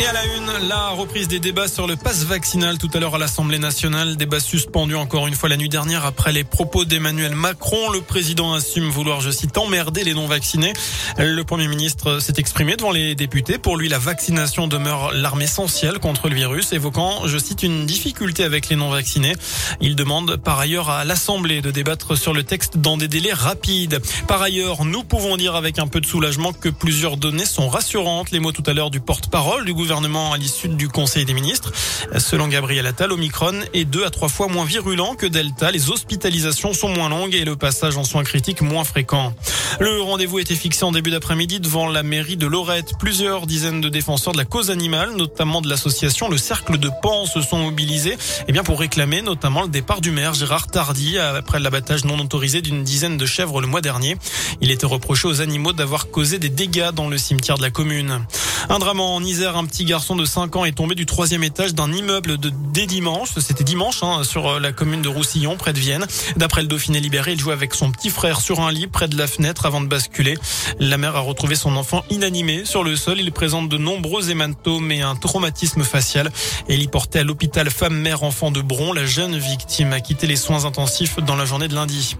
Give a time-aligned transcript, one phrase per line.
[0.00, 3.16] Et à la une, la reprise des débats sur le pass vaccinal tout à l'heure
[3.16, 4.16] à l'Assemblée nationale.
[4.16, 7.90] Débat suspendu encore une fois la nuit dernière après les propos d'Emmanuel Macron.
[7.90, 10.72] Le président assume vouloir, je cite, emmerder les non-vaccinés.
[11.18, 13.58] Le Premier ministre s'est exprimé devant les députés.
[13.58, 18.44] Pour lui, la vaccination demeure l'arme essentielle contre le virus, évoquant, je cite, une difficulté
[18.44, 19.34] avec les non-vaccinés.
[19.80, 24.00] Il demande par ailleurs à l'Assemblée de débattre sur le texte dans des délais rapides.
[24.28, 28.30] Par ailleurs, nous pouvons dire avec un peu de soulagement que plusieurs données sont rassurantes.
[28.30, 31.32] Les mots tout à l'heure du porte-parole du gouvernement gouvernement à l'issue du Conseil des
[31.32, 31.72] ministres.
[32.18, 35.70] Selon Gabriel Attal, Omicron est deux à trois fois moins virulent que Delta.
[35.70, 39.32] Les hospitalisations sont moins longues et le passage en soins critiques moins fréquent.
[39.80, 42.98] Le rendez-vous était fixé en début d'après-midi devant la mairie de Lorette.
[42.98, 47.24] Plusieurs dizaines de défenseurs de la cause animale, notamment de l'association Le Cercle de Pan,
[47.24, 51.60] se sont mobilisés eh bien pour réclamer notamment le départ du maire Gérard Tardy après
[51.60, 54.18] l'abattage non autorisé d'une dizaine de chèvres le mois dernier.
[54.60, 58.20] Il était reproché aux animaux d'avoir causé des dégâts dans le cimetière de la commune.
[58.68, 61.74] Un drame en Isère, un petit garçon de 5 ans est tombé du troisième étage
[61.74, 63.30] d'un immeuble de dès dimanche.
[63.38, 66.06] C'était dimanche hein, sur euh, la commune de Roussillon, près de Vienne.
[66.36, 69.16] D'après le Dauphiné libéré, il jouait avec son petit frère sur un lit près de
[69.16, 70.36] la fenêtre avant de basculer.
[70.78, 73.20] La mère a retrouvé son enfant inanimé sur le sol.
[73.20, 76.30] Il présente de nombreux hématomes et un traumatisme facial.
[76.68, 78.92] Elle y portait à l'hôpital femme-mère-enfant de Bron.
[78.92, 82.16] La jeune victime a quitté les soins intensifs dans la journée de lundi.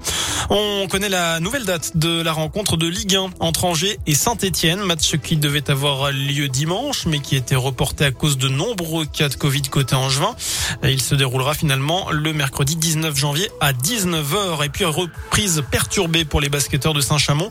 [0.51, 4.81] On connaît la nouvelle date de la rencontre de Ligue 1 entre Angers et Saint-Etienne.
[4.81, 9.29] Match qui devait avoir lieu dimanche, mais qui était reporté à cause de nombreux cas
[9.29, 10.35] de Covid côté Angevin.
[10.83, 14.65] Il se déroulera finalement le mercredi 19 janvier à 19h.
[14.65, 17.51] Et puis reprise perturbée pour les basketteurs de Saint-Chamond.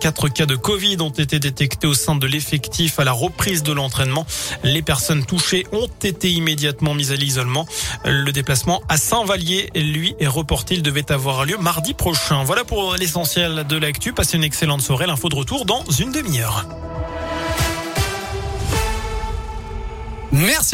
[0.00, 3.72] Quatre cas de Covid ont été détectés au sein de l'effectif à la reprise de
[3.72, 4.26] l'entraînement.
[4.64, 7.66] Les personnes touchées ont été immédiatement mises à l'isolement.
[8.04, 10.74] Le déplacement à Saint-Vallier, lui, est reporté.
[10.74, 12.44] Il devait avoir lieu mardi prochain.
[12.44, 14.12] Voilà pour l'essentiel de l'actu.
[14.12, 15.06] Passez une excellente soirée.
[15.06, 16.66] L'info de retour dans une demi-heure.
[20.36, 20.56] Merci.